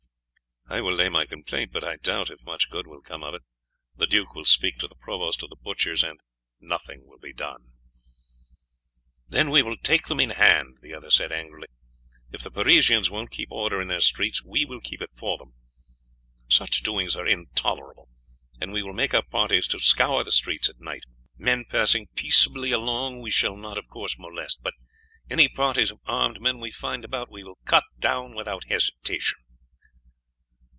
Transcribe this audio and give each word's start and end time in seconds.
"I 0.69 0.79
will 0.79 0.93
lay 0.93 1.09
my 1.09 1.25
complaint, 1.25 1.73
but 1.73 1.83
I 1.83 1.97
doubt 1.97 2.29
if 2.29 2.45
much 2.45 2.69
good 2.69 2.87
will 2.87 3.01
come 3.01 3.23
of 3.25 3.33
it. 3.33 3.41
The 3.97 4.07
duke 4.07 4.33
will 4.33 4.45
speak 4.45 4.77
to 4.77 4.87
the 4.87 4.95
provost 4.95 5.43
of 5.43 5.49
the 5.49 5.57
butchers, 5.57 6.01
and 6.01 6.21
nothing 6.61 7.01
will 7.05 7.19
be 7.19 7.33
done." 7.33 7.73
"Then 9.27 9.49
we 9.49 9.61
will 9.63 9.75
take 9.75 10.05
them 10.05 10.21
in 10.21 10.29
hand," 10.29 10.77
the 10.81 10.93
other 10.93 11.11
said 11.11 11.29
angrily. 11.33 11.67
"If 12.31 12.41
the 12.43 12.51
Parisians 12.51 13.09
won't 13.09 13.31
keep 13.31 13.51
order 13.51 13.81
in 13.81 13.89
their 13.89 13.99
streets 13.99 14.45
we 14.45 14.63
will 14.63 14.79
keep 14.79 15.01
it 15.01 15.13
for 15.13 15.37
them. 15.37 15.55
Such 16.47 16.83
doings 16.83 17.17
are 17.17 17.27
intolerable, 17.27 18.07
and 18.61 18.71
we 18.71 18.81
will 18.81 18.93
make 18.93 19.13
up 19.13 19.29
parties 19.29 19.67
to 19.69 19.79
scour 19.79 20.23
the 20.23 20.31
streets 20.31 20.69
at 20.69 20.79
night. 20.79 21.03
Men 21.35 21.65
passing 21.65 22.07
peaceably 22.15 22.71
along 22.71 23.19
we 23.19 23.29
shall 23.29 23.57
not 23.57 23.77
of 23.77 23.89
course 23.89 24.17
molest, 24.17 24.61
but 24.63 24.75
any 25.29 25.49
parties 25.49 25.91
of 25.91 25.99
armed 26.05 26.39
men 26.39 26.59
we 26.59 26.71
find 26.71 27.03
about 27.03 27.29
we 27.29 27.43
will 27.43 27.57
cut 27.65 27.83
down 27.99 28.33
without 28.35 28.63
hesitation." 28.69 29.35